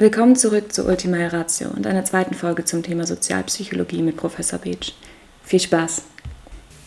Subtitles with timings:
[0.00, 4.94] Willkommen zurück zu Ultima Ratio und einer zweiten Folge zum Thema Sozialpsychologie mit Professor Beach.
[5.44, 6.00] Viel Spaß!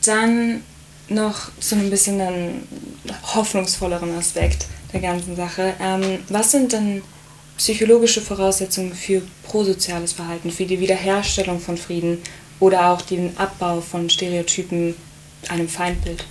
[0.03, 0.63] Dann
[1.09, 2.67] noch so ein bisschen einen
[3.35, 5.75] hoffnungsvolleren Aspekt der ganzen Sache.
[5.79, 7.03] Ähm, was sind denn
[7.55, 12.17] psychologische Voraussetzungen für prosoziales Verhalten, für die Wiederherstellung von Frieden
[12.59, 14.95] oder auch den Abbau von Stereotypen,
[15.49, 16.25] einem Feindbild?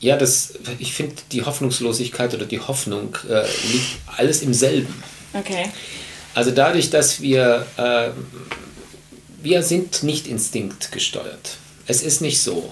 [0.00, 4.92] Ja, das, ich finde, die Hoffnungslosigkeit oder die Hoffnung äh, liegt alles im selben.
[5.32, 5.66] Okay.
[6.34, 8.10] Also dadurch, dass wir, äh,
[9.42, 11.56] wir sind nicht instinktgesteuert.
[11.86, 12.70] Es ist nicht so,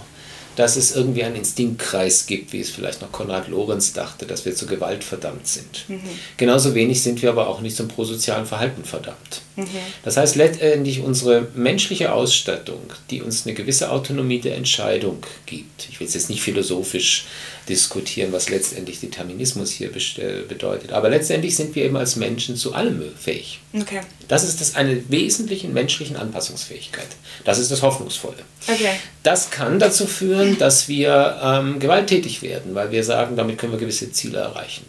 [0.56, 4.54] dass es irgendwie einen Instinktkreis gibt, wie es vielleicht noch Konrad Lorenz dachte, dass wir
[4.54, 5.88] zur Gewalt verdammt sind.
[5.88, 6.00] Mhm.
[6.36, 9.42] Genauso wenig sind wir aber auch nicht zum prosozialen Verhalten verdammt.
[9.60, 9.68] Mhm.
[10.04, 15.88] Das heißt letztendlich unsere menschliche Ausstattung, die uns eine gewisse Autonomie der Entscheidung gibt.
[15.90, 17.26] Ich will es jetzt nicht philosophisch
[17.68, 19.90] diskutieren, was letztendlich Determinismus hier
[20.48, 20.92] bedeutet.
[20.92, 23.60] Aber letztendlich sind wir eben als Menschen zu allem fähig.
[23.72, 24.00] Okay.
[24.28, 27.06] Das ist das eine wesentliche menschlichen Anpassungsfähigkeit.
[27.44, 28.38] Das ist das Hoffnungsvolle.
[28.66, 28.90] Okay.
[29.22, 33.78] Das kann dazu führen, dass wir ähm, gewalttätig werden, weil wir sagen, damit können wir
[33.78, 34.84] gewisse Ziele erreichen.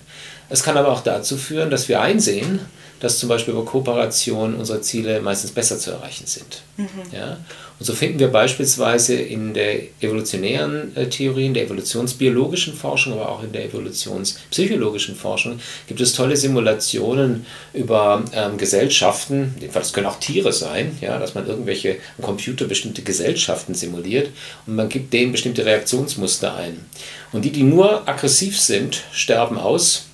[0.50, 2.60] Es kann aber auch dazu führen, dass wir einsehen,
[3.02, 6.62] dass zum Beispiel über Kooperation unsere Ziele meistens besser zu erreichen sind.
[6.78, 6.88] Mhm.
[7.12, 7.38] Ja?
[7.80, 13.28] Und so finden wir beispielsweise in der evolutionären äh, Theorie, in der evolutionsbiologischen Forschung, aber
[13.28, 20.20] auch in der evolutionspsychologischen Forschung, gibt es tolle Simulationen über ähm, Gesellschaften, das können auch
[20.20, 24.30] Tiere sein, ja, dass man irgendwelche am Computer bestimmte Gesellschaften simuliert
[24.68, 26.86] und man gibt denen bestimmte Reaktionsmuster ein.
[27.32, 30.06] Und die, die nur aggressiv sind, sterben aus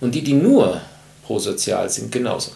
[0.00, 0.80] und die, die nur
[1.26, 2.52] prosozial sind, genauso.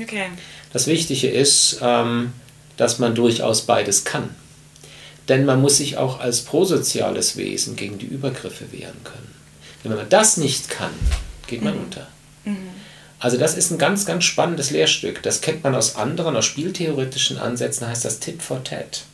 [0.00, 0.26] Okay.
[0.72, 2.32] Das Wichtige ist, ähm,
[2.76, 4.30] dass man durchaus beides kann.
[5.28, 9.34] Denn man muss sich auch als prosoziales Wesen gegen die Übergriffe wehren können.
[9.82, 10.90] Denn wenn man das nicht kann,
[11.46, 11.84] geht man mhm.
[11.84, 12.06] unter.
[12.44, 12.56] Mhm.
[13.20, 15.22] Also das ist ein ganz, ganz spannendes Lehrstück.
[15.22, 19.04] Das kennt man aus anderen, aus spieltheoretischen Ansätzen, heißt das Tit for Tat.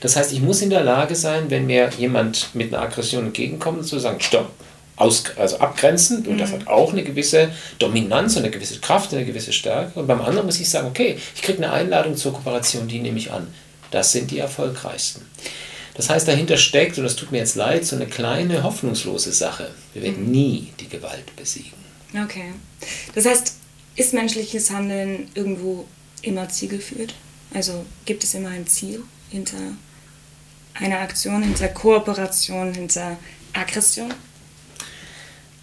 [0.00, 3.86] Das heißt, ich muss in der Lage sein, wenn mir jemand mit einer Aggression entgegenkommt,
[3.86, 4.50] zu sagen, stopp,
[4.96, 6.38] aus, also abgrenzend und mhm.
[6.38, 9.98] das hat auch eine gewisse Dominanz und eine gewisse Kraft, eine gewisse Stärke.
[9.98, 13.18] Und beim anderen muss ich sagen, okay, ich kriege eine Einladung zur Kooperation, die nehme
[13.18, 13.52] ich an.
[13.90, 15.22] Das sind die erfolgreichsten.
[15.94, 19.70] Das heißt, dahinter steckt, und das tut mir jetzt leid, so eine kleine hoffnungslose Sache.
[19.92, 20.30] Wir werden mhm.
[20.30, 21.72] nie die Gewalt besiegen.
[22.12, 22.52] Okay.
[23.14, 23.54] Das heißt,
[23.96, 25.86] ist menschliches Handeln irgendwo
[26.22, 27.14] immer zielgeführt?
[27.52, 29.56] Also gibt es immer ein Ziel hinter
[30.74, 33.16] einer Aktion, hinter Kooperation, hinter
[33.52, 34.12] Aggression?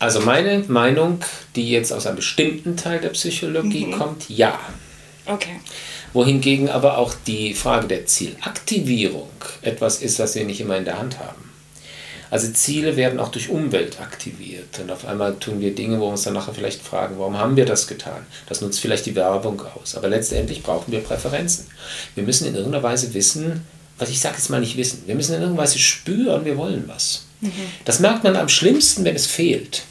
[0.01, 1.19] Also meine Meinung,
[1.55, 3.91] die jetzt aus einem bestimmten Teil der Psychologie mhm.
[3.91, 4.59] kommt, ja.
[5.27, 5.59] Okay.
[6.11, 9.29] Wohingegen aber auch die Frage der Zielaktivierung
[9.61, 11.51] etwas ist, was wir nicht immer in der Hand haben.
[12.31, 16.13] Also Ziele werden auch durch Umwelt aktiviert und auf einmal tun wir Dinge, wo wir
[16.13, 18.25] uns dann nachher vielleicht fragen, warum haben wir das getan?
[18.49, 21.67] Das nutzt vielleicht die Werbung aus, aber letztendlich brauchen wir Präferenzen.
[22.15, 23.67] Wir müssen in irgendeiner Weise wissen,
[23.99, 26.85] was ich sage jetzt mal nicht wissen, wir müssen in irgendeiner Weise spüren, wir wollen
[26.87, 27.25] was.
[27.41, 27.51] Mhm.
[27.85, 29.83] Das merkt man am schlimmsten, wenn es fehlt.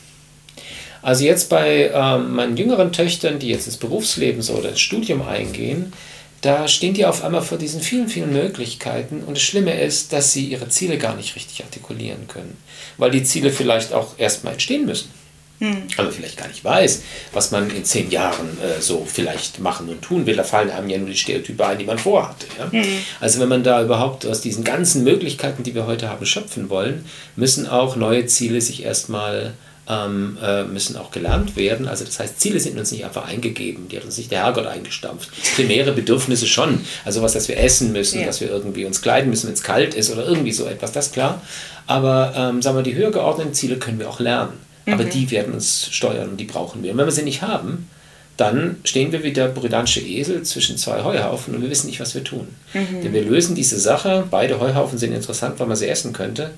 [1.03, 5.23] Also jetzt bei ähm, meinen jüngeren Töchtern, die jetzt ins Berufsleben so oder ins Studium
[5.23, 5.93] eingehen,
[6.41, 9.23] da stehen die auf einmal vor diesen vielen, vielen Möglichkeiten.
[9.25, 12.57] Und das Schlimme ist, dass sie ihre Ziele gar nicht richtig artikulieren können,
[12.97, 15.11] weil die Ziele vielleicht auch erstmal entstehen müssen.
[15.59, 15.83] Hm.
[15.99, 17.03] Aber vielleicht gar nicht weiß,
[17.35, 20.35] was man in zehn Jahren äh, so vielleicht machen und tun will.
[20.35, 22.47] Da fallen einem ja nur die Stereotype ein, die man vorhatte.
[22.59, 22.73] Ja?
[22.73, 22.83] Hm.
[23.21, 27.05] Also wenn man da überhaupt aus diesen ganzen Möglichkeiten, die wir heute haben, schöpfen wollen,
[27.37, 29.53] müssen auch neue Ziele sich erstmal
[29.91, 31.89] ähm, äh, müssen auch gelernt werden.
[31.89, 34.67] Also das heißt, Ziele sind uns nicht einfach eingegeben, die hat uns nicht der Herrgott
[34.67, 35.31] eingestampft.
[35.57, 36.81] Primäre Bedürfnisse schon.
[37.05, 38.27] Also was, dass wir essen müssen, ja.
[38.27, 41.07] dass wir irgendwie uns kleiden müssen, wenn es kalt ist oder irgendwie so etwas, das
[41.07, 41.43] ist klar.
[41.87, 44.53] Aber ähm, sagen wir, die höher geordneten Ziele können wir auch lernen.
[44.87, 44.93] Mhm.
[44.93, 46.93] Aber die werden uns steuern und die brauchen wir.
[46.93, 47.89] Und wenn wir sie nicht haben,
[48.37, 52.15] dann stehen wir wie der britannische Esel zwischen zwei Heuhaufen und wir wissen nicht, was
[52.15, 52.49] wir tun.
[52.73, 53.03] Mhm.
[53.03, 56.53] Denn wir lösen diese Sache, beide Heuhaufen sind interessant, weil man sie essen könnte,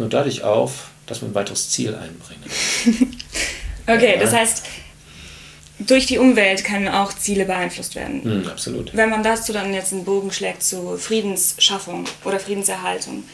[0.00, 2.44] nur dadurch auf, dass wir ein weiteres Ziel einbringen.
[3.86, 4.20] okay, ja.
[4.20, 4.64] das heißt,
[5.80, 8.42] durch die Umwelt können auch Ziele beeinflusst werden.
[8.42, 8.94] Mm, absolut.
[8.94, 13.24] Wenn man dazu dann jetzt einen Bogen schlägt zu Friedensschaffung oder Friedenserhaltung,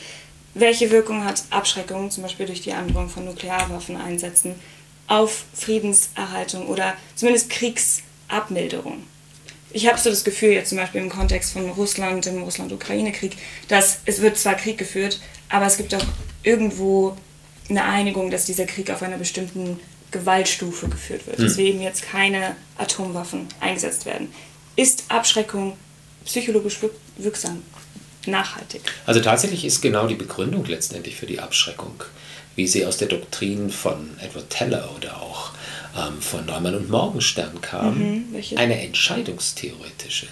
[0.55, 4.55] welche Wirkung hat Abschreckung, zum Beispiel durch die Androhung von Nuklearwaffen einsetzen,
[5.06, 9.02] auf Friedenserhaltung oder zumindest Kriegsabmilderung?
[9.70, 13.37] Ich habe so das Gefühl, jetzt zum Beispiel im Kontext von Russland, dem Russland-Ukraine-Krieg,
[13.69, 15.20] dass es wird zwar Krieg geführt,
[15.50, 16.05] aber es gibt auch
[16.46, 17.16] irgendwo
[17.69, 19.81] eine Einigung, dass dieser Krieg auf einer bestimmten
[20.12, 21.44] Gewaltstufe geführt wird, hm.
[21.44, 24.28] dass eben jetzt keine Atomwaffen eingesetzt werden.
[24.76, 25.76] Ist Abschreckung
[26.25, 26.78] psychologisch
[27.19, 27.62] wirksam,
[28.26, 28.82] nachhaltig?
[29.04, 31.94] Also tatsächlich ist genau die Begründung letztendlich für die Abschreckung,
[32.54, 35.50] wie sie aus der Doktrin von Edward Teller oder auch
[35.96, 40.28] ähm, von Neumann und Morgenstern kam, Mhm, eine entscheidungstheoretische.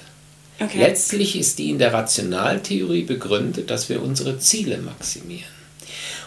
[0.60, 0.78] Okay.
[0.78, 5.63] Letztlich ist die in der Rationaltheorie begründet, dass wir unsere Ziele maximieren.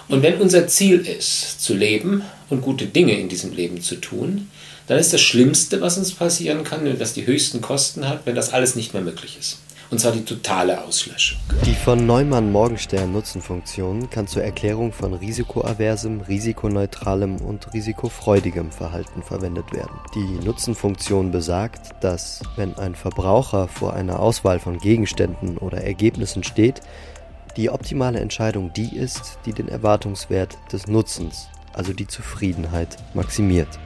[0.09, 4.49] Und wenn unser Ziel ist, zu leben und gute Dinge in diesem Leben zu tun,
[4.87, 8.35] dann ist das Schlimmste, was uns passieren kann, wenn das die höchsten Kosten hat, wenn
[8.35, 9.59] das alles nicht mehr möglich ist.
[9.89, 11.37] Und zwar die totale Auslöschung.
[11.65, 19.97] Die von Neumann-Morgenstern-Nutzenfunktion kann zur Erklärung von risikoaversem, risikoneutralem und risikofreudigem Verhalten verwendet werden.
[20.13, 26.81] Die Nutzenfunktion besagt, dass, wenn ein Verbraucher vor einer Auswahl von Gegenständen oder Ergebnissen steht,
[27.57, 33.79] die optimale Entscheidung die ist, die den Erwartungswert des Nutzens, also die Zufriedenheit, maximiert.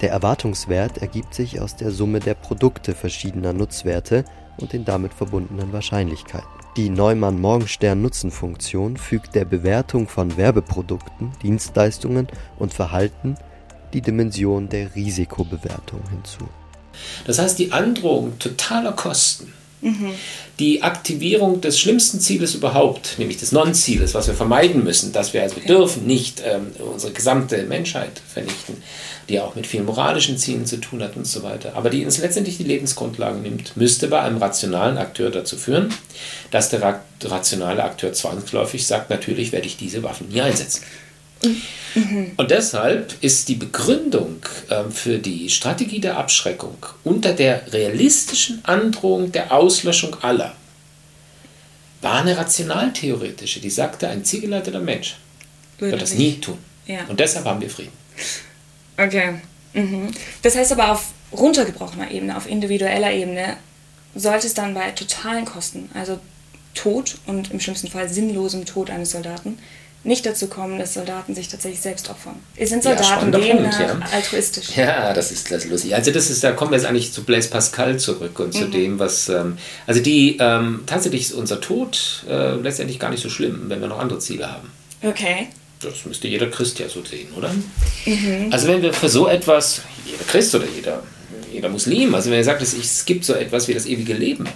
[0.00, 4.24] Der Erwartungswert ergibt sich aus der Summe der Produkte verschiedener Nutzwerte
[4.58, 6.48] und den damit verbundenen Wahrscheinlichkeiten.
[6.76, 12.28] Die Neumann-Morgenstern-Nutzenfunktion fügt der Bewertung von Werbeprodukten, Dienstleistungen
[12.58, 13.36] und Verhalten
[13.92, 16.48] die Dimension der Risikobewertung hinzu.
[17.26, 19.52] Das heißt, die Androhung totaler Kosten,
[20.58, 25.42] die Aktivierung des schlimmsten Zieles überhaupt, nämlich des Non-Zieles, was wir vermeiden müssen, dass wir
[25.42, 28.82] also wir dürfen nicht ähm, unsere gesamte Menschheit vernichten,
[29.28, 32.18] die auch mit vielen moralischen Zielen zu tun hat und so weiter, aber die uns
[32.18, 35.92] letztendlich die Lebensgrundlagen nimmt, müsste bei einem rationalen Akteur dazu führen,
[36.50, 40.82] dass der ra rationale Akteur zwangsläufig sagt, natürlich werde ich diese Waffen nie einsetzen.
[42.36, 49.30] Und deshalb ist die Begründung ähm, für die Strategie der Abschreckung unter der realistischen Androhung
[49.30, 50.54] der Auslöschung aller
[52.04, 55.16] war eine rationaltheoretische, die sagte, ein zielgeleiteter Mensch
[55.78, 56.58] wird das nie tun.
[56.86, 57.06] Ja.
[57.08, 57.92] Und deshalb haben wir Frieden.
[58.96, 59.40] Okay.
[59.72, 60.10] Mhm.
[60.42, 63.56] Das heißt aber auf runtergebrochener Ebene, auf individueller Ebene,
[64.14, 66.20] sollte es dann bei totalen Kosten, also
[66.74, 69.58] Tod und im schlimmsten Fall sinnlosem Tod eines Soldaten,
[70.04, 72.36] nicht dazu kommen, dass Soldaten sich tatsächlich selbst opfern.
[72.60, 73.98] Sind Ja, Soldaten demnach Punkt, ja.
[74.12, 74.76] altruistisch?
[74.76, 75.94] Ja, das ist, das ist lustig.
[75.94, 78.58] Also das ist, da kommen wir jetzt eigentlich zu Blaise Pascal zurück und Mhm.
[78.58, 79.56] zu dem, was, ähm,
[79.86, 83.88] also die, ähm, tatsächlich ist unser Tod äh, letztendlich gar nicht so schlimm, wenn wir
[83.88, 84.70] noch andere Ziele haben.
[85.02, 85.48] Okay.
[85.80, 87.50] Das müsste jeder Christ ja so sehen, oder?
[88.50, 91.02] Also wenn wir für so etwas, jeder Christ oder jeder,
[91.52, 94.46] jeder Muslim, also wenn er sagt, es, es gibt so etwas wie das ewige Leben,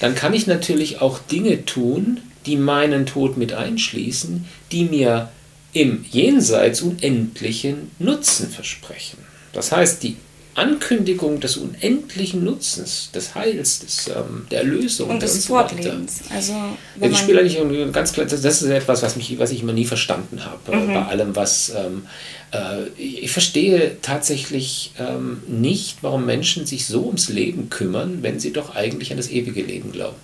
[0.00, 5.30] dann kann ich natürlich auch Dinge tun, die meinen Tod mit einschließen, die mir
[5.72, 9.18] im Jenseits unendlichen Nutzen versprechen.
[9.52, 10.16] Das heißt, die
[10.54, 15.70] Ankündigung des unendlichen Nutzens, des Heils, des, ähm, der Erlösung Und des so weiter.
[15.70, 16.20] Fortlebens.
[16.28, 16.52] Also,
[17.00, 19.72] Ja, Spieler nicht und ganz klar, das das ist etwas, was, mich, was ich immer
[19.72, 20.76] nie verstanden habe.
[20.76, 20.92] Mhm.
[20.92, 21.70] Bei allem, was.
[21.74, 22.06] Ähm,
[22.52, 28.38] äh, ich ich verstehe tatsächlich ähm, nicht, warum Menschen sich so ums Leben kümmern, wenn
[28.38, 30.16] sie doch eigentlich an das ewige Leben glauben.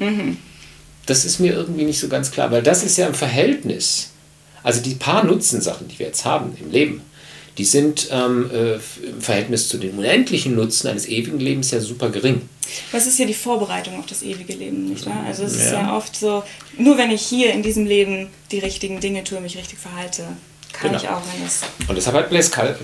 [0.00, 0.36] Mhm.
[1.06, 4.10] Das ist mir irgendwie nicht so ganz klar, weil das ist ja im Verhältnis.
[4.62, 7.02] Also die paar Nutzensachen, die wir jetzt haben im Leben,
[7.58, 12.10] die sind ähm, äh, im Verhältnis zu den unendlichen Nutzen eines ewigen Lebens ja super
[12.10, 12.42] gering.
[12.92, 15.24] was ist ja die Vorbereitung auf das ewige Leben, nicht wahr?
[15.26, 15.82] Also es ist Ja.
[15.82, 16.42] ja oft so,
[16.76, 20.24] nur wenn ich hier in diesem Leben die richtigen Dinge tue, mich richtig verhalte,
[20.72, 21.02] kann Genau.
[21.02, 21.60] ich auch, das...
[21.88, 22.28] Und deshalb hat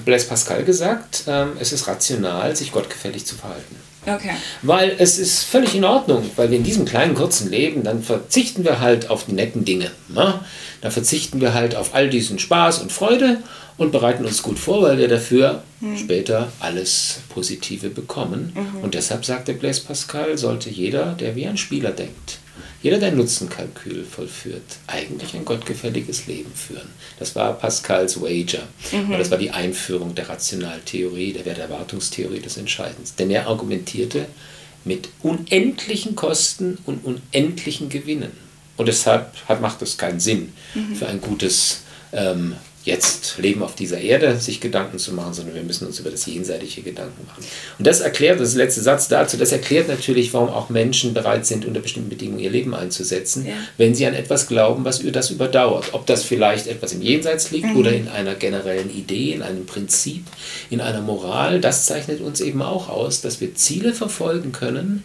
[0.05, 3.77] Blaise Pascal gesagt, ähm, es ist rational, sich gottgefällig zu verhalten.
[4.07, 4.33] Okay.
[4.63, 8.65] Weil es ist völlig in Ordnung, weil wir in diesem kleinen, kurzen Leben, dann verzichten
[8.65, 9.91] wir halt auf die netten Dinge.
[10.09, 10.41] Ne?
[10.81, 13.39] Dann verzichten wir halt auf all diesen Spaß und Freude
[13.79, 15.63] und bereiten uns gut vor, weil wir dafür
[15.97, 18.53] später alles Positive bekommen.
[18.83, 22.39] Und deshalb sagt der Blaise Pascal, sollte jeder, der wie ein Spieler denkt,
[22.83, 26.89] jeder, der Nutzenkalkül vollführt, eigentlich ein gottgefälliges Leben führen.
[27.19, 28.63] Das war Pascals Wager.
[28.93, 33.15] Und das war die Einführung der Rationaltheorie, der Werterwartungstheorie des Entscheidens.
[33.15, 34.27] Denn er argumentierte
[34.85, 38.33] mit unendlichen Kosten und unendlichen Gewinnen.
[38.77, 40.53] Und deshalb hat, macht es keinen Sinn
[40.95, 45.63] für ein gutes ähm, jetzt Leben auf dieser Erde sich Gedanken zu machen, sondern wir
[45.63, 47.45] müssen uns über das Jenseitige Gedanken machen.
[47.79, 51.15] Und das erklärt, das ist der letzte Satz dazu, das erklärt natürlich, warum auch Menschen
[51.15, 53.55] bereit sind, unter bestimmten Bedingungen ihr Leben einzusetzen, Ja.
[53.77, 55.91] wenn sie an etwas glauben, was das überdauert.
[55.93, 60.25] Ob das vielleicht etwas im Jenseits liegt oder in einer generellen Idee, in einem Prinzip,
[60.71, 65.05] in einer Moral, das zeichnet uns eben auch aus, dass wir Ziele verfolgen können,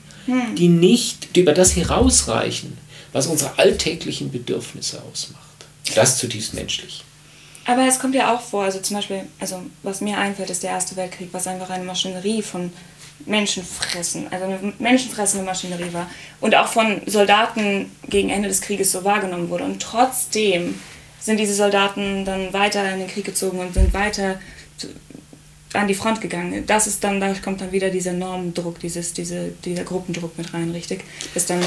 [0.58, 2.78] die nicht, die über das herausreichen,
[3.14, 5.44] was unsere alltäglichen Bedürfnisse ausmacht.
[5.96, 7.04] Das ist zutiefst menschlich.
[7.68, 10.72] Aber es kommt ja auch vor, also zum Beispiel, also was mir einfällt, ist der
[10.72, 12.72] Erste Weltkrieg, was einfach eine Maschinerie von
[13.26, 16.10] Menschenfressen, also eine menschenfressende Maschinerie war.
[16.40, 19.66] Und auch von Soldaten gegen Ende des Krieges so wahrgenommen wurde.
[19.66, 20.80] Und trotzdem
[21.20, 24.40] sind diese Soldaten dann weiter in den Krieg gezogen und sind weiter
[25.74, 26.66] an die Front gegangen.
[26.68, 30.72] Das ist dann, da kommt dann wieder dieser Normendruck, dieses, diese, dieser Gruppendruck mit rein,
[30.72, 31.04] richtig?
[31.36, 31.60] Ist dann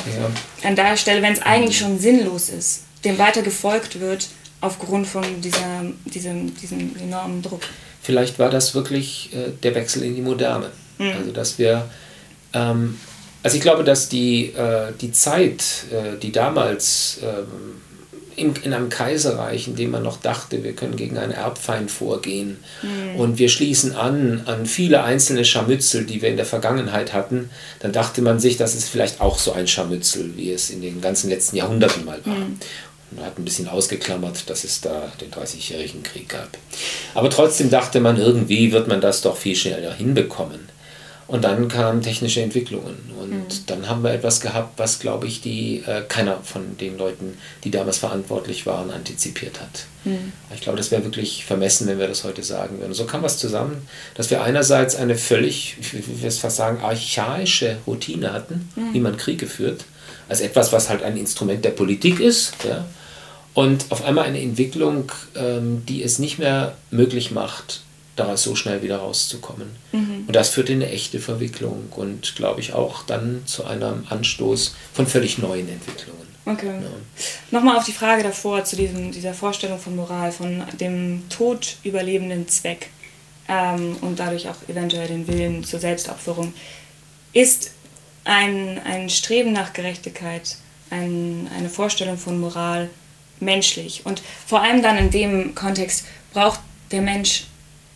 [0.63, 4.29] an der Stelle, wenn es eigentlich schon sinnlos ist, dem weiter gefolgt wird
[4.61, 7.63] aufgrund von dieser, diesem, diesem enormen Druck.
[8.03, 10.71] vielleicht war das wirklich äh, der Wechsel in die Moderne.
[10.99, 11.13] Mhm.
[11.19, 11.89] Also dass wir,
[12.53, 12.99] ähm,
[13.43, 17.81] also ich glaube, dass die, äh, die Zeit, äh, die damals ähm,
[18.37, 22.59] in, in einem Kaiserreich, in dem man noch dachte, wir können gegen einen Erbfeind vorgehen
[22.83, 23.21] mhm.
[23.21, 27.51] und wir schließen an an viele einzelne Scharmützel, die wir in der Vergangenheit hatten,
[27.81, 31.01] dann dachte man sich, das ist vielleicht auch so ein Scharmützel, wie es in den
[31.01, 32.35] ganzen letzten Jahrhunderten mal war.
[32.35, 32.59] Mhm.
[33.11, 36.49] Man hat ein bisschen ausgeklammert, dass es da den 30-jährigen Krieg gab.
[37.15, 40.69] Aber trotzdem dachte man, irgendwie wird man das doch viel schneller hinbekommen.
[41.31, 42.97] Und dann kamen technische Entwicklungen.
[43.21, 43.67] Und mhm.
[43.67, 47.71] dann haben wir etwas gehabt, was, glaube ich, die, äh, keiner von den Leuten, die
[47.71, 49.87] damals verantwortlich waren, antizipiert hat.
[50.03, 50.33] Mhm.
[50.53, 52.95] Ich glaube, das wäre wirklich vermessen, wenn wir das heute sagen würden.
[52.95, 53.87] So kam was zusammen,
[54.17, 58.93] dass wir einerseits eine völlig, ich will es fast sagen, archaische Routine hatten, mhm.
[58.93, 59.85] wie man Kriege führt.
[60.29, 62.55] Also etwas, was halt ein Instrument der Politik ist.
[62.65, 62.87] Ja?
[63.61, 67.83] Und auf einmal eine Entwicklung, ähm, die es nicht mehr möglich macht,
[68.17, 69.69] daraus so schnell wieder rauszukommen.
[69.93, 70.25] Mhm.
[70.27, 74.75] Und das führt in eine echte Verwicklung und glaube ich auch dann zu einem Anstoß
[74.95, 76.27] von völlig neuen Entwicklungen.
[76.47, 76.69] Okay.
[76.69, 76.89] Ja.
[77.51, 82.49] Nochmal auf die Frage davor, zu diesem, dieser Vorstellung von Moral, von dem Tod überlebenden
[82.49, 82.89] Zweck
[83.47, 86.55] ähm, und dadurch auch eventuell den Willen zur Selbstopferung.
[87.35, 87.73] Ist
[88.25, 90.57] ein, ein Streben nach Gerechtigkeit,
[90.89, 92.89] ein, eine Vorstellung von Moral
[93.41, 94.03] menschlich?
[94.05, 97.45] Und vor allem dann in dem Kontext braucht der Mensch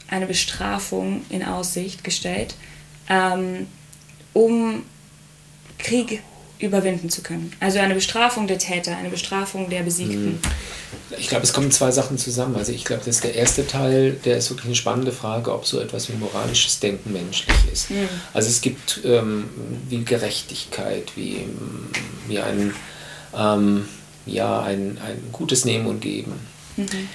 [0.09, 2.55] eine Bestrafung in Aussicht gestellt,
[3.09, 3.67] ähm,
[4.33, 4.83] um
[5.79, 6.23] Krieg
[6.59, 7.53] überwinden zu können.
[7.61, 10.39] Also eine Bestrafung der Täter, eine Bestrafung der Besiegten.
[10.41, 10.41] Hm.
[11.19, 12.57] Ich glaube, es kommen zwei Sachen zusammen.
[12.57, 15.67] Also ich glaube, das ist der erste Teil, der ist wirklich eine spannende Frage, ob
[15.67, 17.91] so etwas wie moralisches Denken menschlich ist.
[17.91, 18.09] Mhm.
[18.33, 19.49] Also es gibt ähm,
[19.89, 21.47] wie Gerechtigkeit, wie,
[22.29, 22.75] wie ein,
[23.37, 23.89] ähm,
[24.27, 26.35] ja, ein, ein gutes Nehmen und Geben.
[26.77, 27.09] Mhm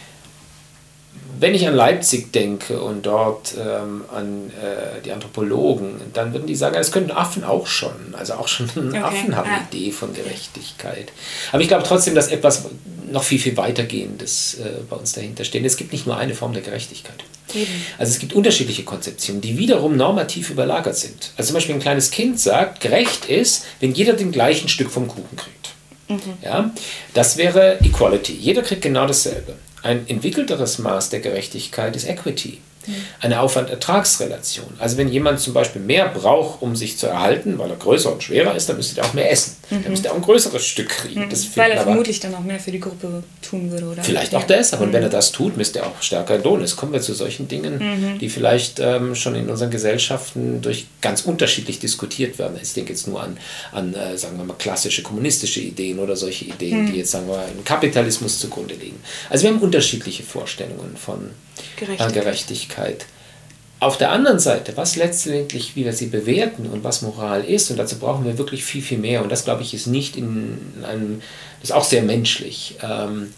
[1.39, 6.55] wenn ich an Leipzig denke und dort ähm, an äh, die Anthropologen, dann würden die
[6.55, 8.13] sagen, das können Affen auch schon.
[8.13, 8.97] Also auch schon okay.
[8.97, 11.11] Affen haben eine Idee von Gerechtigkeit.
[11.51, 12.65] Aber ich glaube trotzdem, dass etwas
[13.09, 15.65] noch viel, viel weitergehendes äh, bei uns dahinter steht.
[15.65, 17.23] Es gibt nicht nur eine Form der Gerechtigkeit.
[17.53, 17.71] Eben.
[17.97, 21.31] Also es gibt unterschiedliche Konzeptionen, die wiederum normativ überlagert sind.
[21.37, 25.07] Also zum Beispiel ein kleines Kind sagt, gerecht ist, wenn jeder den gleichen Stück vom
[25.07, 25.73] Kuchen kriegt.
[26.09, 26.37] Mhm.
[26.41, 26.71] Ja,
[27.13, 28.33] das wäre Equality.
[28.33, 29.55] Jeder kriegt genau dasselbe.
[29.83, 32.57] Ein entwickelteres Maß der Gerechtigkeit ist Equity.
[33.21, 34.73] Eine Aufwand-Ertragsrelation.
[34.79, 38.23] Also wenn jemand zum Beispiel mehr braucht, um sich zu erhalten, weil er größer und
[38.23, 39.55] schwerer ist, dann müsste er auch mehr essen.
[39.69, 39.83] Mhm.
[39.83, 41.21] Dann müsste er auch ein größeres Stück kriegen.
[41.21, 41.31] Mhm.
[41.55, 43.87] weil er vermutlich dann auch mehr für die Gruppe tun würde.
[43.87, 44.03] Oder?
[44.03, 44.93] Vielleicht auch das, aber mhm.
[44.93, 46.63] wenn er das tut, müsste er auch stärker entlohnen.
[46.63, 48.19] Es kommen wir zu solchen Dingen, mhm.
[48.19, 52.57] die vielleicht ähm, schon in unseren Gesellschaften durch ganz unterschiedlich diskutiert werden.
[52.61, 53.37] Ich denke jetzt nur an,
[53.71, 56.97] an äh, sagen wir mal, klassische kommunistische Ideen oder solche Ideen, die mhm.
[56.97, 58.99] jetzt, sagen wir mal, im Kapitalismus zugrunde liegen.
[59.29, 61.31] Also wir haben unterschiedliche Vorstellungen von
[61.75, 62.13] Gerechtigkeit.
[62.13, 62.78] Gerechtigkeit.
[63.79, 67.77] Auf der anderen Seite, was letztendlich, wie wir sie bewerten und was Moral ist, und
[67.77, 69.23] dazu brauchen wir wirklich viel, viel mehr.
[69.23, 71.21] Und das, glaube ich, ist nicht in einem,
[71.61, 72.75] das ist auch sehr menschlich.
[72.83, 73.33] Ähm,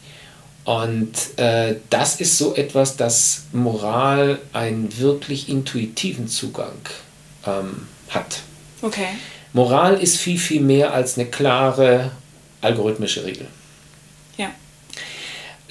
[0.63, 6.79] und äh, das ist so etwas, dass Moral einen wirklich intuitiven Zugang
[7.45, 8.41] ähm, hat.
[8.81, 9.07] Okay.
[9.53, 12.11] Moral ist viel, viel mehr als eine klare
[12.61, 13.47] algorithmische Regel.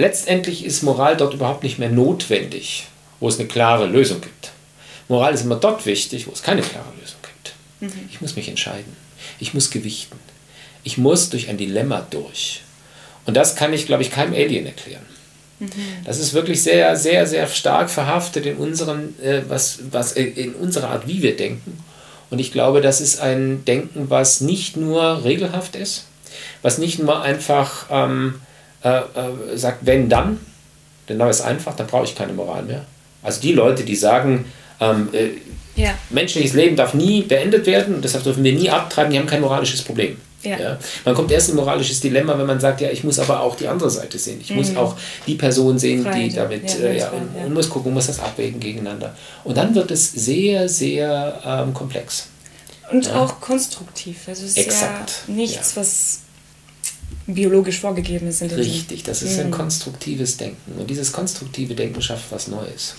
[0.00, 2.86] Letztendlich ist Moral dort überhaupt nicht mehr notwendig,
[3.20, 4.50] wo es eine klare Lösung gibt.
[5.08, 7.54] Moral ist immer dort wichtig, wo es keine klare Lösung gibt.
[7.80, 8.08] Mhm.
[8.10, 8.96] Ich muss mich entscheiden.
[9.38, 10.18] Ich muss gewichten.
[10.82, 12.62] Ich muss durch ein Dilemma durch.
[13.26, 15.04] Und das kann ich, glaube ich, keinem Alien erklären.
[15.58, 15.70] Mhm.
[16.04, 20.54] Das ist wirklich sehr, sehr, sehr stark verhaftet in, unseren, äh, was, was, äh, in
[20.54, 21.82] unserer Art, wie wir denken.
[22.30, 26.06] Und ich glaube, das ist ein Denken, was nicht nur regelhaft ist,
[26.62, 28.40] was nicht nur einfach ähm,
[28.82, 30.38] äh, äh, sagt, wenn dann,
[31.08, 32.84] denn dann ist einfach, dann brauche ich keine Moral mehr.
[33.22, 34.46] Also die Leute, die sagen,
[34.80, 35.30] ähm, äh,
[35.80, 35.94] ja.
[36.10, 39.82] menschliches Leben darf nie beendet werden deshalb dürfen wir nie abtreiben, die haben kein moralisches
[39.82, 40.16] Problem.
[40.42, 40.58] Ja.
[40.58, 40.78] ja.
[41.04, 43.56] Man kommt erst in ein moralisches Dilemma, wenn man sagt, ja, ich muss aber auch
[43.56, 44.40] die andere Seite sehen.
[44.40, 44.56] Ich mhm.
[44.56, 44.96] muss auch
[45.26, 46.28] die Person sehen, Freie.
[46.28, 47.44] die damit, ja, äh, ja, und, ja.
[47.44, 49.14] und, muss gucken, muss das abwägen gegeneinander.
[49.44, 52.28] Und dann wird es sehr, sehr ähm, komplex.
[52.90, 54.16] Und auch konstruktiv.
[54.26, 55.12] Also es ist Exakt.
[55.28, 56.20] ja nichts, was
[57.34, 58.42] biologisch vorgegeben ist.
[58.42, 59.46] Richtig, das ist mhm.
[59.46, 60.78] ein konstruktives Denken.
[60.78, 62.94] Und dieses konstruktive Denken schafft was Neues.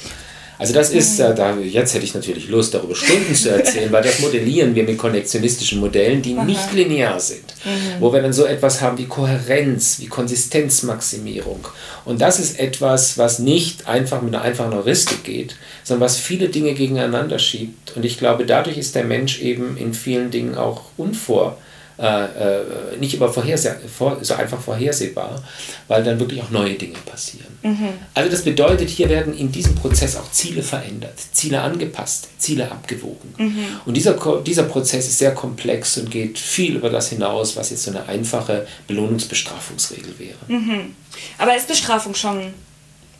[0.62, 1.26] Also das ist, mhm.
[1.26, 4.84] äh, da, jetzt hätte ich natürlich Lust, darüber Stunden zu erzählen, weil das modellieren wir
[4.84, 6.46] mit konnektionistischen Modellen, die Aha.
[6.46, 7.46] nicht linear sind.
[7.66, 8.00] Mhm.
[8.00, 11.68] Wo wir dann so etwas haben wie Kohärenz, wie Konsistenzmaximierung.
[12.06, 16.50] Und das ist etwas, was nicht einfach mit einer einfachen Heuristik geht, sondern was viele
[16.50, 17.96] Dinge gegeneinander schiebt.
[17.96, 21.58] Und ich glaube, dadurch ist der Mensch eben in vielen Dingen auch unvor
[22.02, 25.44] äh, äh, nicht immer vorherse vor, so einfach vorhersehbar,
[25.88, 27.60] weil dann wirklich auch neue Dinge passieren.
[27.62, 27.90] Mhm.
[28.16, 33.36] Also das bedeutet, hier werden in diesem Prozess auch Ziele verändert, Ziele angepasst, Ziele abgewogen.
[33.38, 33.66] Mhm.
[33.86, 37.84] Und dieser, dieser Prozess ist sehr komplex und geht viel über das hinaus, was jetzt
[37.84, 40.40] so eine einfache Belohnungsbestrafungsregel wäre.
[40.48, 40.96] Mhm.
[41.38, 42.54] Aber ist Bestrafung schon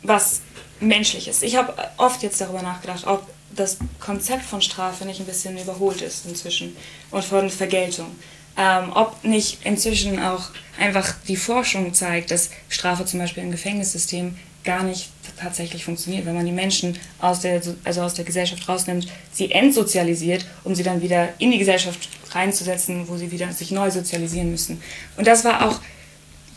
[0.02, 0.40] was
[0.80, 1.42] Menschliches?
[1.42, 3.24] Ich habe oft jetzt darüber nachgedacht, ob
[3.54, 6.76] das Konzept von Strafe nicht ein bisschen überholt ist inzwischen
[7.12, 8.08] und von Vergeltung.
[8.56, 14.36] Ähm, ob nicht inzwischen auch einfach die Forschung zeigt, dass Strafe zum Beispiel im Gefängnissystem
[14.64, 15.08] gar nicht
[15.40, 20.44] tatsächlich funktioniert, wenn man die Menschen aus der, also aus der Gesellschaft rausnimmt, sie entsozialisiert,
[20.64, 24.80] um sie dann wieder in die Gesellschaft reinzusetzen, wo sie wieder sich neu sozialisieren müssen.
[25.16, 25.80] Und das war auch,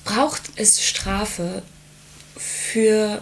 [0.03, 1.63] braucht es Strafe
[2.37, 3.21] für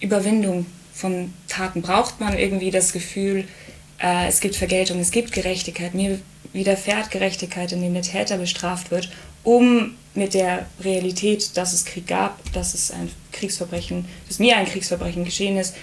[0.00, 1.82] Überwindung von Taten?
[1.82, 3.46] Braucht man irgendwie das Gefühl,
[4.02, 6.20] äh, es gibt Vergeltung, es gibt Gerechtigkeit, mir
[6.52, 9.10] widerfährt Gerechtigkeit, indem der Täter bestraft wird,
[9.44, 14.66] um mit der Realität, dass es Krieg gab, dass es ein Kriegsverbrechen, dass mir ein
[14.66, 15.74] Kriegsverbrechen geschehen ist,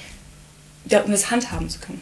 [0.85, 2.01] um das handhaben zu können.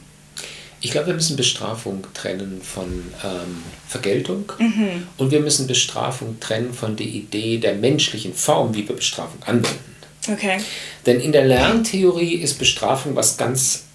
[0.80, 2.86] Ich glaube, wir müssen Bestrafung trennen von
[3.24, 5.08] ähm, Vergeltung mhm.
[5.18, 9.96] und wir müssen Bestrafung trennen von der Idee der menschlichen Form, wie wir Bestrafung anwenden.
[10.30, 10.60] Okay.
[11.06, 13.86] Denn in der Lerntheorie ist Bestrafung was ganz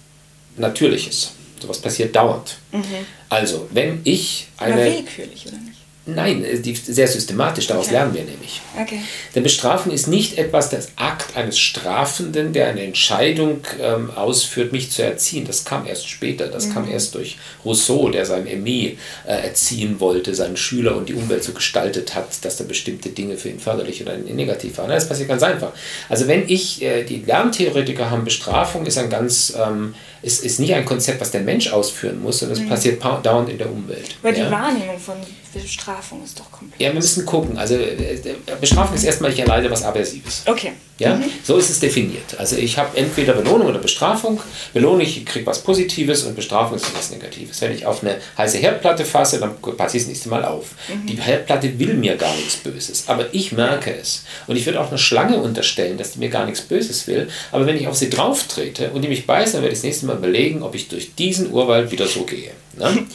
[0.57, 1.33] Natürliches.
[1.63, 2.57] Sowas passiert dauernd.
[2.73, 2.83] Mhm.
[3.29, 4.73] Also, wenn ich eine.
[4.73, 5.77] Aber willkürlich, oder nicht?
[6.05, 7.95] Nein, äh, die, sehr systematisch, daraus okay.
[7.95, 8.59] lernen wir nämlich.
[8.77, 8.99] Okay.
[9.33, 14.91] Denn Bestrafen ist nicht etwas, das Akt eines Strafenden, der eine Entscheidung ähm, ausführt, mich
[14.91, 15.45] zu erziehen.
[15.47, 16.73] Das kam erst später, das mhm.
[16.73, 21.45] kam erst durch Rousseau, der seinen Aimé äh, erziehen wollte, seinen Schüler und die Umwelt
[21.45, 24.89] so gestaltet hat, dass da bestimmte Dinge für ihn förderlich oder negativ waren.
[24.89, 25.71] Das passiert ganz einfach.
[26.09, 29.53] Also wenn ich, äh, die Lerntheoretiker haben, Bestrafung ist ein ganz...
[29.57, 32.69] Ähm, ist, ist nicht ein Konzept, was der Mensch ausführen muss, sondern es mhm.
[32.69, 34.15] passiert dauernd in der Umwelt.
[34.21, 34.45] Weil ja?
[34.45, 35.17] die Wahrnehmung von
[35.53, 36.81] Bestrafung ist doch komplett.
[36.81, 37.57] Ja, wir müssen gucken.
[37.57, 38.17] Also äh,
[38.59, 40.43] Bestrafung ist erstmal, ich erleide was Aversives.
[40.45, 40.71] Okay.
[40.99, 41.15] Ja?
[41.15, 41.23] Mhm.
[41.43, 42.37] So ist es definiert.
[42.37, 44.39] Also ich habe entweder Belohnung oder Bestrafung.
[44.73, 47.61] Belohnung, ich kriege was Positives und Bestrafung ist was Negatives.
[47.61, 50.71] Wenn ich auf eine heiße Herdplatte fasse, dann passe ich das nächste Mal auf.
[50.87, 51.07] Mhm.
[51.07, 54.23] Die Herdplatte will mir gar nichts Böses, aber ich merke es.
[54.47, 57.27] Und ich würde auch eine Schlange unterstellen, dass die mir gar nichts Böses will.
[57.51, 59.85] Aber wenn ich auf sie drauf trete und die mich beißt, dann werde ich das
[59.85, 62.51] nächste Mal überlegen, ob ich durch diesen Urwald wieder so gehe.
[62.77, 63.05] Ne?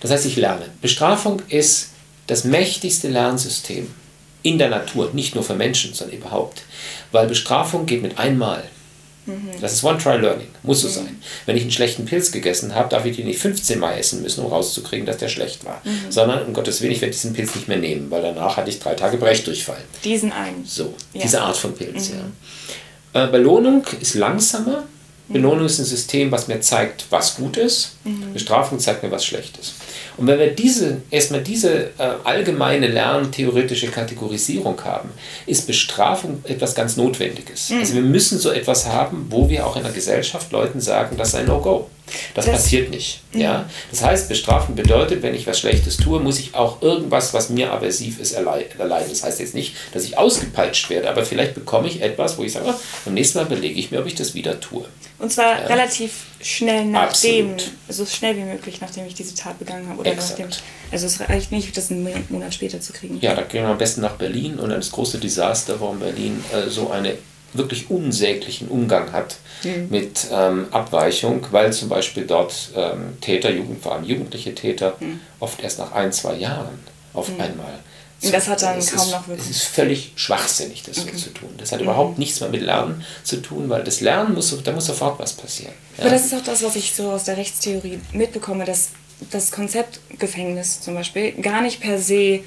[0.00, 0.66] Das heißt, ich lerne.
[0.80, 1.90] Bestrafung ist
[2.26, 3.88] das mächtigste Lernsystem
[4.42, 6.62] in der Natur, nicht nur für Menschen, sondern überhaupt.
[7.10, 8.64] Weil Bestrafung geht mit einmal.
[9.26, 9.60] Mhm.
[9.60, 10.92] Das ist One-Try-Learning, muss so mhm.
[10.92, 11.22] sein.
[11.46, 14.44] Wenn ich einen schlechten Pilz gegessen habe, darf ich den nicht 15 Mal essen müssen,
[14.44, 15.82] um rauszukriegen, dass der schlecht war.
[15.84, 16.10] Mhm.
[16.10, 18.78] Sondern, um Gottes Willen, ich werde diesen Pilz nicht mehr nehmen, weil danach hatte ich
[18.78, 19.82] drei Tage Brechdurchfall.
[20.04, 20.64] Diesen einen.
[20.64, 21.22] So, ja.
[21.22, 22.32] diese Art von Pilz, mhm.
[23.14, 23.24] ja.
[23.24, 24.84] Äh, Belohnung ist langsamer.
[25.28, 27.96] Belohnung ist ein System, was mir zeigt, was gut ist.
[28.04, 28.32] Mhm.
[28.32, 29.74] Bestrafung zeigt mir, was schlecht ist.
[30.16, 35.10] Und wenn wir diese, erstmal diese äh, allgemeine lerntheoretische Kategorisierung haben,
[35.46, 37.70] ist Bestrafung etwas ganz Notwendiges.
[37.70, 37.78] Mhm.
[37.78, 41.32] Also wir müssen so etwas haben, wo wir auch in der Gesellschaft Leuten sagen, das
[41.32, 41.88] sei No-Go.
[42.34, 43.20] Das, das, passiert nicht.
[43.32, 43.68] Ja?
[43.90, 47.72] Das heißt, Bestrafung bedeutet, wenn ich was Schlechtes tue, muss ich auch irgendwas, was mir
[47.72, 49.08] aversiv ist, erleiden.
[49.08, 52.52] Das heißt jetzt nicht, dass ich ausgepeitscht werde, aber vielleicht bekomme ich etwas, wo ich
[52.52, 54.84] sage, beim nächsten Mal überlege ich mir, ob ich das wieder tue.
[55.18, 55.66] Und zwar ja.
[55.66, 57.72] relativ schnell nachdem, Absolut.
[57.88, 59.98] so schnell wie möglich, nachdem ich diese Tat begangen habe.
[60.00, 60.48] Oder nachdem,
[60.92, 63.18] also es reicht nicht, das einen Monat später zu kriegen.
[63.20, 66.68] Ja, da gehen wir am besten nach Berlin und das große Desaster, warum Berlin äh,
[66.68, 67.14] so einen
[67.52, 69.88] wirklich unsäglichen Umgang hat mhm.
[69.90, 75.20] mit ähm, Abweichung, weil zum Beispiel dort ähm, Täter, Jugend, vor allem jugendliche Täter, mhm.
[75.40, 76.78] oft erst nach ein, zwei Jahren
[77.14, 77.40] auf mhm.
[77.40, 77.78] einmal
[78.20, 79.48] so, das hat dann kaum ist, noch wirklich.
[79.48, 81.12] Es ist völlig schwachsinnig, das okay.
[81.12, 81.50] so zu tun.
[81.56, 81.84] Das hat mhm.
[81.84, 85.34] überhaupt nichts mehr mit Lernen zu tun, weil das Lernen muss, da muss sofort was
[85.34, 85.72] passieren.
[85.96, 86.04] Ja?
[86.04, 88.88] Aber das ist auch das, was ich so aus der Rechtstheorie mitbekomme, dass
[89.30, 92.40] das Konzept Gefängnis zum Beispiel gar nicht per se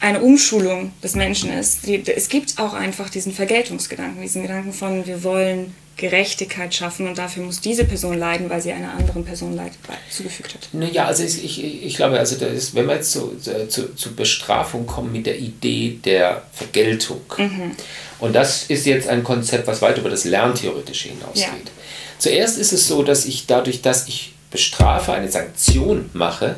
[0.00, 1.88] eine Umschulung des Menschen ist.
[1.88, 7.42] Es gibt auch einfach diesen Vergeltungsgedanken, diesen Gedanken von, wir wollen Gerechtigkeit schaffen und dafür
[7.42, 9.72] muss diese Person leiden, weil sie einer anderen Person Leid
[10.08, 10.68] zugefügt hat.
[10.72, 13.36] Naja, also ich, ich, ich glaube, also ist, wenn wir jetzt zu,
[13.68, 17.72] zu, zu, Bestrafung kommen mit der Idee der Vergeltung, mhm.
[18.20, 21.44] und das ist jetzt ein Konzept, was weit über das Lerntheoretische hinausgeht.
[21.44, 21.72] Ja.
[22.18, 26.56] Zuerst ist es so, dass ich dadurch, dass ich bestrafe, eine Sanktion mache,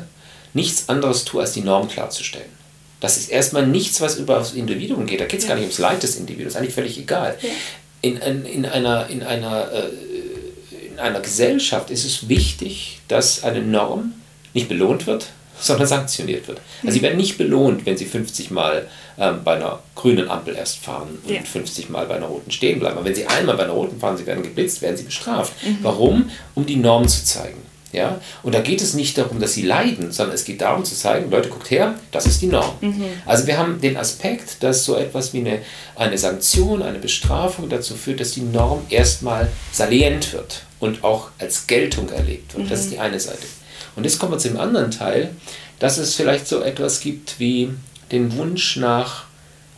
[0.53, 2.60] nichts anderes tue, als die Norm klarzustellen.
[3.01, 5.19] Das ist erstmal nichts, was über das Individuum geht.
[5.19, 5.49] Da geht es ja.
[5.49, 7.35] gar nicht ums Leid des Individuums, eigentlich völlig egal.
[7.41, 7.49] Ja.
[8.03, 13.61] In, in, in, einer, in, einer, äh, in einer Gesellschaft ist es wichtig, dass eine
[13.61, 14.13] Norm
[14.53, 15.27] nicht belohnt wird,
[15.59, 16.61] sondern sanktioniert wird.
[16.83, 17.03] Also sie mhm.
[17.03, 18.87] werden nicht belohnt, wenn sie 50 Mal
[19.17, 21.41] ähm, bei einer grünen Ampel erst fahren und ja.
[21.41, 22.97] 50 Mal bei einer roten stehen bleiben.
[22.97, 25.53] Aber wenn sie einmal bei einer roten fahren, sie werden geblitzt, werden sie bestraft.
[25.63, 25.77] Mhm.
[25.81, 26.29] Warum?
[26.53, 27.70] Um die Norm zu zeigen.
[27.91, 28.19] Ja?
[28.43, 31.29] Und da geht es nicht darum, dass sie leiden, sondern es geht darum zu zeigen,
[31.29, 32.73] Leute, guckt her, das ist die Norm.
[32.81, 33.05] Mhm.
[33.25, 35.59] Also wir haben den Aspekt, dass so etwas wie eine,
[35.95, 41.67] eine Sanktion, eine Bestrafung dazu führt, dass die Norm erstmal salient wird und auch als
[41.67, 42.65] Geltung erlebt wird.
[42.65, 42.69] Mhm.
[42.69, 42.91] Das ist mhm.
[42.91, 43.45] die eine Seite.
[43.95, 45.31] Und jetzt kommen wir zu dem anderen Teil,
[45.79, 47.69] dass es vielleicht so etwas gibt wie
[48.11, 49.25] den Wunsch nach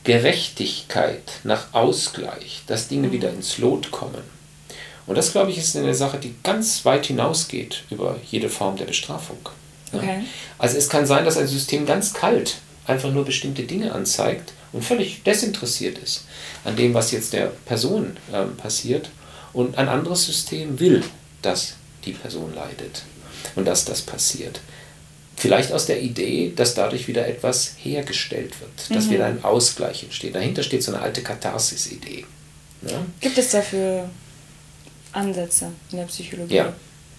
[0.03, 3.11] Gerechtigkeit, nach Ausgleich, dass Dinge mhm.
[3.13, 4.23] wieder ins Lot kommen.
[5.05, 8.85] Und das, glaube ich, ist eine Sache, die ganz weit hinausgeht über jede Form der
[8.85, 9.37] Bestrafung.
[9.91, 10.23] Okay.
[10.57, 14.83] Also es kann sein, dass ein System ganz kalt einfach nur bestimmte Dinge anzeigt und
[14.83, 16.25] völlig desinteressiert ist
[16.63, 19.09] an dem, was jetzt der Person äh, passiert.
[19.51, 21.03] Und ein anderes System will,
[21.41, 23.03] dass die Person leidet
[23.55, 24.61] und dass das passiert.
[25.35, 29.11] Vielleicht aus der Idee, dass dadurch wieder etwas hergestellt wird, dass mhm.
[29.11, 30.33] wieder ein Ausgleich entsteht.
[30.33, 32.25] Dahinter steht so eine alte Katharsis-Idee.
[32.87, 33.05] Ja?
[33.19, 34.09] Gibt es dafür
[35.13, 36.55] Ansätze in der Psychologie.
[36.55, 36.73] Ja,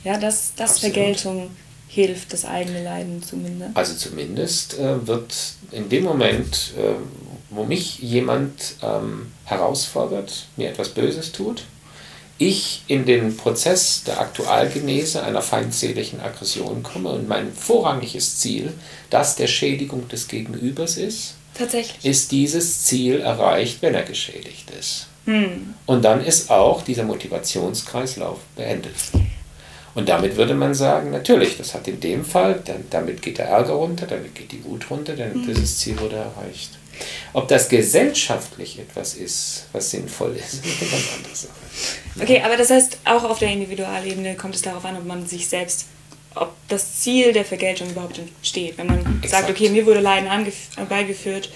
[0.04, 1.50] ja dass, dass Vergeltung
[1.88, 3.70] hilft, das eigene Leiden zu mindern.
[3.74, 5.34] Also zumindest äh, wird
[5.70, 6.94] in dem Moment, äh,
[7.50, 11.64] wo mich jemand ähm, herausfordert, mir etwas Böses tut,
[12.36, 18.72] ich in den Prozess der Aktualgenese einer feindseligen Aggression komme und mein vorrangiges Ziel,
[19.10, 22.04] das der Schädigung des Gegenübers ist, Tatsächlich.
[22.04, 25.06] ist dieses Ziel erreicht, wenn er geschädigt ist.
[25.26, 25.74] Hm.
[25.86, 28.94] Und dann ist auch dieser Motivationskreislauf beendet.
[29.94, 33.46] Und damit würde man sagen, natürlich, das hat in dem Fall, dann, damit geht der
[33.46, 35.46] Ärger runter, damit geht die Wut runter, dann hm.
[35.46, 36.78] dieses Ziel wurde erreicht.
[37.32, 41.52] Ob das gesellschaftlich etwas ist, was sinnvoll ist, ist eine ganz andere Sache.
[42.20, 45.48] Okay, aber das heißt, auch auf der Individualebene kommt es darauf an, ob man sich
[45.48, 45.86] selbst,
[46.34, 48.78] ob das Ziel der Vergeltung überhaupt steht.
[48.78, 49.28] Wenn man Exakt.
[49.30, 50.28] sagt, okay, mir wurde Leiden
[50.88, 51.50] beigeführt,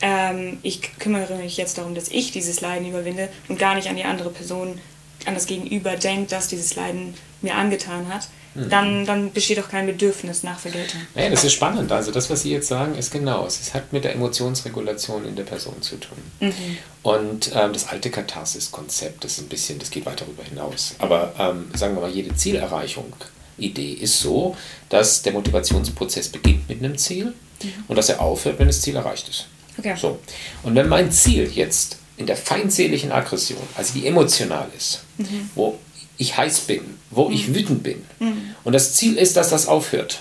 [0.00, 3.96] ähm, ich kümmere mich jetzt darum, dass ich dieses Leiden überwinde und gar nicht an
[3.96, 4.80] die andere Person,
[5.26, 8.68] an das Gegenüber denkt, dass dieses Leiden mir angetan hat, mhm.
[8.70, 11.00] dann, dann besteht auch kein Bedürfnis nach Vergeltung.
[11.14, 11.90] Ja, das ist spannend.
[11.92, 13.46] Also das, was Sie jetzt sagen, ist genau.
[13.46, 16.18] Es hat mit der Emotionsregulation in der Person zu tun.
[16.40, 16.78] Mhm.
[17.02, 20.94] Und ähm, das alte Katharsis-Konzept, das ist ein bisschen, das geht weiter darüber hinaus.
[20.98, 23.12] Aber ähm, sagen wir mal, jede Zielerreichung
[23.58, 24.56] Idee ist so,
[24.88, 27.72] dass der Motivationsprozess beginnt mit einem Ziel mhm.
[27.88, 29.46] und dass er aufhört, wenn das Ziel erreicht ist.
[29.78, 29.94] Okay.
[29.96, 30.18] So.
[30.62, 35.50] Und wenn mein Ziel jetzt in der feindseligen Aggression, also die emotional ist, mhm.
[35.54, 35.78] wo
[36.16, 37.34] ich heiß bin, wo mhm.
[37.34, 38.54] ich wütend bin, mhm.
[38.64, 40.20] und das Ziel ist, dass das aufhört,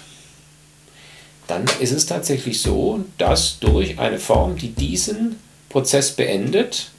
[1.48, 5.38] dann ist es tatsächlich so, dass durch eine Form, die diesen
[5.70, 6.92] Prozess beendet,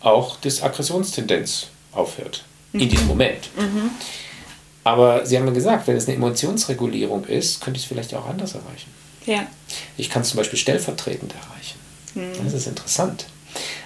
[0.00, 2.44] auch das Aggressionstendenz aufhört.
[2.72, 3.10] In diesem mhm.
[3.10, 3.50] Moment.
[3.56, 3.90] Mhm.
[4.82, 8.26] Aber Sie haben ja gesagt, wenn es eine Emotionsregulierung ist, könnte ich es vielleicht auch
[8.26, 8.90] anders erreichen.
[9.26, 9.46] Ja.
[9.96, 11.78] Ich kann es zum Beispiel stellvertretend erreichen.
[12.14, 13.26] Das ist interessant.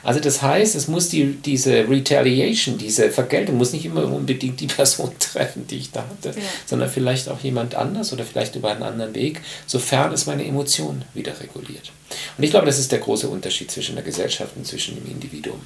[0.02, 4.66] Also das heißt, es muss die, diese Retaliation, diese Vergeltung, muss nicht immer unbedingt die
[4.78, 6.44] Person treffen, die ich da hatte, ja.
[6.66, 11.04] sondern vielleicht auch jemand anders oder vielleicht über einen anderen Weg, sofern es meine Emotionen
[11.14, 11.92] wieder reguliert.
[12.38, 15.60] Und ich glaube, das ist der große Unterschied zwischen der Gesellschaft und zwischen dem Individuum.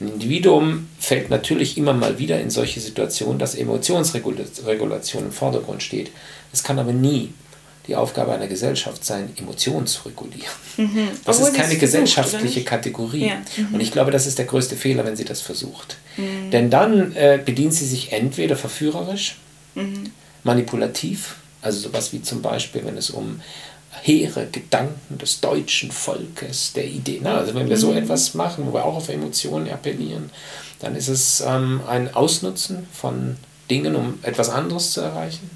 [0.00, 6.10] Ein Individuum fällt natürlich immer mal wieder in solche Situationen, dass Emotionsregulation im Vordergrund steht.
[6.52, 7.32] Es kann aber nie
[7.90, 10.52] die Aufgabe einer Gesellschaft sein, Emotionen zu regulieren.
[10.76, 11.08] Mhm.
[11.24, 13.26] Das Obwohl ist keine gesellschaftliche Kategorie.
[13.26, 13.42] Ja.
[13.56, 13.74] Mhm.
[13.74, 15.96] Und ich glaube, das ist der größte Fehler, wenn sie das versucht.
[16.16, 16.50] Mhm.
[16.52, 19.38] Denn dann äh, bedient sie sich entweder verführerisch,
[19.74, 20.12] mhm.
[20.44, 23.40] manipulativ, also sowas wie zum Beispiel, wenn es um
[24.02, 27.18] hehre Gedanken des deutschen Volkes, der Idee.
[27.20, 27.98] Na, also wenn wir so mhm.
[27.98, 30.30] etwas machen, wo wir auch auf Emotionen appellieren,
[30.78, 33.36] dann ist es ähm, ein Ausnutzen von
[33.68, 35.50] Dingen, um etwas anderes zu erreichen.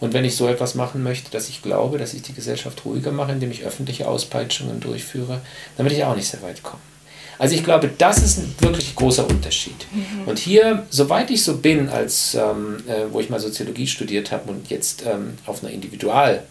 [0.00, 3.12] Und wenn ich so etwas machen möchte, dass ich glaube, dass ich die Gesellschaft ruhiger
[3.12, 5.40] mache, indem ich öffentliche Auspeitschungen durchführe,
[5.76, 6.82] dann würde ich auch nicht sehr weit kommen.
[7.38, 9.86] Also ich glaube, das ist ein wirklich großer Unterschied.
[9.92, 10.26] Mhm.
[10.26, 14.50] Und hier, soweit ich so bin, als ähm, äh, wo ich mal Soziologie studiert habe
[14.50, 16.42] und jetzt ähm, auf einer individual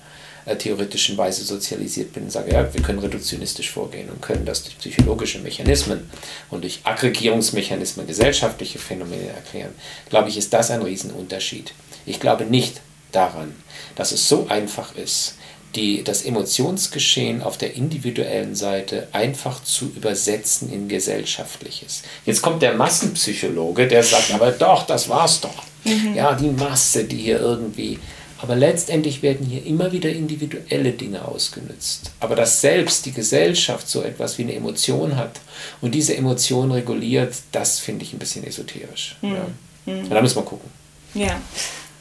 [0.46, 4.78] äh, theoretischen Weise sozialisiert bin sage, ja, wir können reduktionistisch vorgehen und können das durch
[4.78, 6.10] psychologische Mechanismen
[6.50, 9.72] und durch Aggregierungsmechanismen gesellschaftliche Phänomene erklären,
[10.10, 11.74] glaube ich, ist das ein Riesenunterschied.
[12.06, 12.80] Ich glaube nicht,
[13.18, 13.54] daran,
[13.96, 15.34] dass es so einfach ist,
[15.76, 22.04] die, das Emotionsgeschehen auf der individuellen Seite einfach zu übersetzen in gesellschaftliches.
[22.26, 25.64] Jetzt kommt der Massenpsychologe, der sagt, aber doch, das war's doch.
[25.84, 26.16] Mhm.
[26.16, 28.00] Ja, die Masse, die hier irgendwie.
[28.40, 32.12] Aber letztendlich werden hier immer wieder individuelle Dinge ausgenutzt.
[32.20, 35.40] Aber dass selbst die Gesellschaft so etwas wie eine Emotion hat
[35.82, 39.16] und diese Emotion reguliert, das finde ich ein bisschen esoterisch.
[39.22, 39.34] Mhm.
[39.34, 39.94] Ja.
[39.94, 40.10] Mhm.
[40.10, 40.70] Da müssen wir gucken.
[41.14, 41.42] Ja.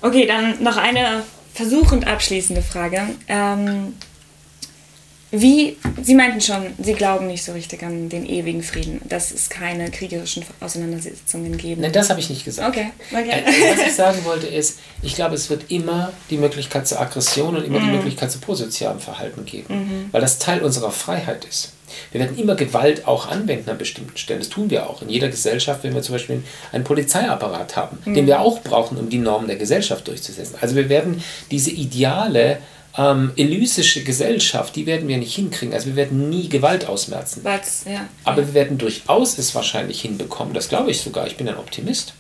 [0.07, 3.09] Okay, dann noch eine versuchend abschließende Frage.
[3.27, 3.95] Ähm,
[5.33, 9.49] wie, Sie meinten schon, Sie glauben nicht so richtig an den ewigen Frieden, dass es
[9.49, 11.83] keine kriegerischen Auseinandersetzungen geben.
[11.83, 12.69] Nein, das habe ich nicht gesagt.
[12.69, 13.43] Okay, okay.
[13.45, 17.57] Äh, was ich sagen wollte ist, ich glaube, es wird immer die Möglichkeit zur Aggression
[17.57, 17.87] und immer Mhm.
[17.87, 21.73] die Möglichkeit zu prosozialem Verhalten geben, weil das Teil unserer Freiheit ist.
[22.13, 24.41] Wir werden immer Gewalt auch anwenden an bestimmten Stellen.
[24.41, 28.15] Das tun wir auch in jeder Gesellschaft, wenn wir zum Beispiel einen Polizeiapparat haben, Mhm.
[28.15, 30.57] den wir auch brauchen, um die Normen der Gesellschaft durchzusetzen.
[30.61, 32.59] Also wir werden diese ideale
[32.99, 35.75] ähm, elysische Gesellschaft, die werden wir nicht hinkriegen.
[35.75, 37.45] Also wir werden nie Gewalt ausmerzen.
[37.45, 38.09] Weil's, ja.
[38.25, 40.55] Aber wir werden durchaus es wahrscheinlich hinbekommen.
[40.55, 41.27] Das glaube ich sogar.
[41.27, 42.15] Ich bin ein Optimist.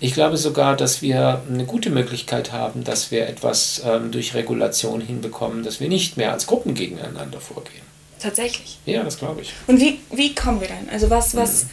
[0.00, 5.00] Ich glaube sogar, dass wir eine gute Möglichkeit haben, dass wir etwas ähm, durch Regulation
[5.00, 7.82] hinbekommen, dass wir nicht mehr als Gruppen gegeneinander vorgehen.
[8.18, 8.78] Tatsächlich.
[8.86, 9.52] Ja, das glaube ich.
[9.66, 10.88] Und wie, wie kommen wir dahin?
[10.90, 11.66] Also was, was,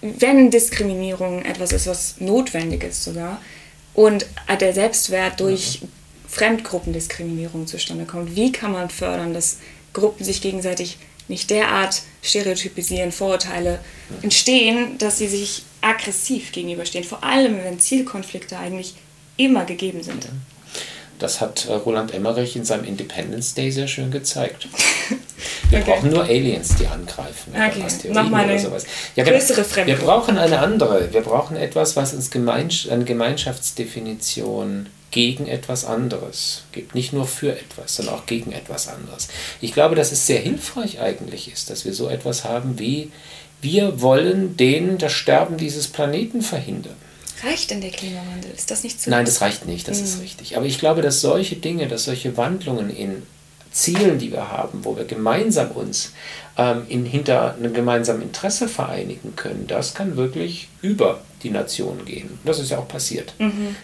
[0.00, 3.40] wenn Diskriminierung etwas ist, was notwendig ist sogar,
[3.94, 4.26] und
[4.60, 5.80] der Selbstwert durch
[6.36, 9.56] Fremdgruppendiskriminierung zustande kommt, wie kann man fördern, dass
[9.94, 13.78] Gruppen sich gegenseitig nicht derart stereotypisieren, Vorurteile
[14.22, 18.94] entstehen, dass sie sich aggressiv gegenüberstehen, vor allem wenn Zielkonflikte eigentlich
[19.38, 20.28] immer gegeben sind.
[21.18, 24.68] Das hat äh, Roland Emmerich in seinem Independence Day sehr schön gezeigt.
[25.70, 25.90] Wir Okay.
[25.90, 27.52] brauchen nur Aliens, die angreifen.
[27.54, 28.84] Okay, nochmal eine oder sowas.
[29.16, 29.92] Ja, größere Fremde.
[29.98, 31.12] Wir brauchen eine andere.
[31.12, 34.86] Wir brauchen etwas, was uns Gemeinsch eine Gemeinschaftsdefinition
[35.16, 36.94] gegen etwas anderes gibt.
[36.94, 39.28] Nicht nur für etwas, sondern auch gegen etwas anderes.
[39.62, 43.10] Ich glaube, dass es sehr hilfreich eigentlich ist, dass wir so etwas haben wie
[43.62, 46.96] wir wollen den das Sterben dieses Planeten verhindern.
[47.42, 48.50] Reicht denn der Klimawandel?
[48.54, 50.58] Ist das nicht zu Nein, das reicht nicht, das ist richtig.
[50.58, 53.22] Aber ich glaube, dass solche Dinge, dass solche Wandlungen in
[53.72, 56.12] Zielen, die wir haben, wo wir gemeinsam uns
[56.58, 62.38] ähm, in, hinter einem gemeinsamen Interesse vereinigen können, das kann wirklich über die Nation gehen.
[62.44, 63.34] Das ist ja auch passiert.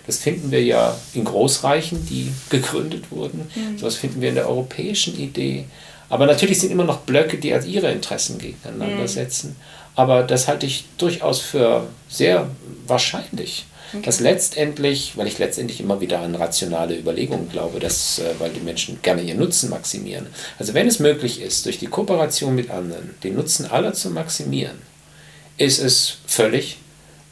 [0.06, 3.50] Das finden wir ja in Großreichen, die gegründet wurden.
[3.78, 5.64] Sowas finden wir in der europäischen Idee.
[6.08, 9.56] Aber natürlich sind immer noch Blöcke, die als ihre Interessen gegeneinander setzen.
[9.94, 12.48] Aber das halte ich durchaus für sehr
[12.86, 13.66] wahrscheinlich.
[14.04, 18.60] Dass letztendlich, weil ich letztendlich immer wieder an rationale Überlegungen glaube, dass, äh, weil die
[18.60, 20.28] Menschen gerne ihren Nutzen maximieren.
[20.58, 24.78] Also wenn es möglich ist, durch die Kooperation mit anderen den Nutzen aller zu maximieren,
[25.58, 26.78] ist es völlig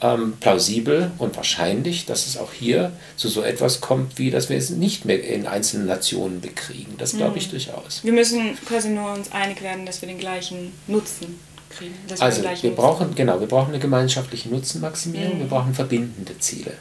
[0.02, 4.56] ähm, plausibel und wahrscheinlich, dass es auch hier zu so etwas kommt, wie dass wir
[4.56, 6.94] es nicht mehr in einzelnen Nationen bekriegen.
[6.98, 8.02] Das glaube ich durchaus.
[8.02, 11.38] Wir müssen quasi nur uns einig werden, dass wir den gleichen Nutzen
[11.70, 11.94] kriegen.
[12.06, 16.72] Wir Also wir Nutzen- brauchen, genau, wir brauchen eine gemeinschaftliche Nutzenmaximierung, wir brauchen verbindende Ziele.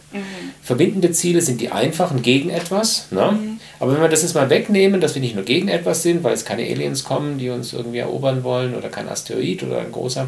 [0.62, 3.58] Verbindende Ziele sind die einfachen gegen etwas, ne?
[3.80, 6.34] aber wenn wir das jetzt mal wegnehmen, dass wir nicht nur gegen etwas sind, weil
[6.34, 10.28] es keine Aliens kommen, die uns irgendwie erobern wollen oder kein Asteroid oder ein großer,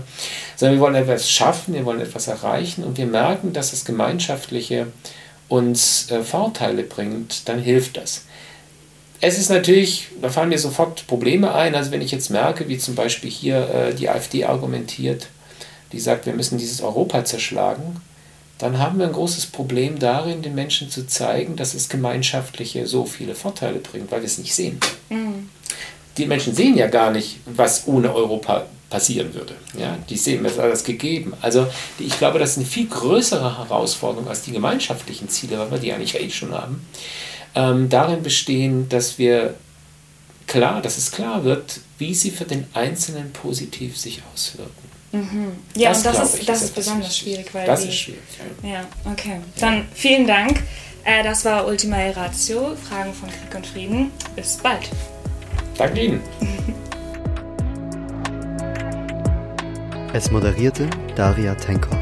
[0.56, 4.88] sondern wir wollen etwas schaffen, wir wollen etwas erreichen und wir merken, dass das Gemeinschaftliche
[5.50, 8.24] uns äh, Vorteile bringt, dann hilft das.
[9.24, 11.76] Es ist natürlich, da fallen mir sofort Probleme ein.
[11.76, 15.28] Also wenn ich jetzt merke, wie zum Beispiel hier äh, die AfD argumentiert,
[15.92, 18.02] die sagt, wir müssen dieses Europa zerschlagen,
[18.58, 23.06] dann haben wir ein großes Problem darin, den Menschen zu zeigen, dass es gemeinschaftliche so
[23.06, 24.80] viele Vorteile bringt, weil wir es nicht sehen.
[26.18, 29.56] Die Menschen sehen ja gar nicht, was ohne Europa passieren würde.
[29.80, 31.34] Ja, die sehen das alles gegeben.
[31.42, 35.78] Also ich glaube, das ist eine viel größere Herausforderung als die gemeinschaftlichen Ziele, weil wir
[35.80, 36.86] die eigentlich eh schon haben
[37.56, 39.56] ähm, darin bestehen, dass wir
[40.48, 44.72] klar, dass es klar wird, wie sie für den Einzelnen positiv sich auswirken.
[45.76, 47.24] Ja, Das, und das ist, ich, das ist ist besonders wichtig.
[47.34, 48.22] schwierig, weil das die, ist schwierig.
[48.64, 48.70] Ja.
[48.70, 49.42] Ja, okay.
[49.60, 50.64] Dann vielen Dank.
[51.04, 54.12] Äh, das war Ultima Ratio, Fragen von Krieg und Frieden.
[54.36, 54.90] Bis bald.
[55.78, 56.22] Danke Ihnen.
[60.14, 61.98] Es moderierte Daria Tenkov.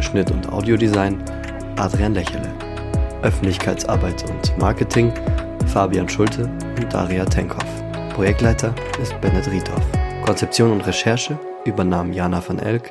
[0.00, 1.22] Schnitt und Audiodesign
[1.76, 2.52] Adrian Lächele.
[3.22, 5.12] Öffentlichkeitsarbeit und Marketing
[5.66, 6.44] Fabian Schulte
[6.76, 7.64] und Daria Tenkov.
[8.14, 9.82] Projektleiter ist Bennett Riedhoff.
[10.24, 12.90] Konzeption und Recherche übernahmen Jana van Elk,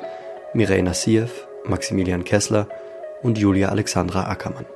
[0.54, 2.68] Mireille Nassiev, Maximilian Kessler
[3.22, 4.66] und Julia Alexandra Ackermann.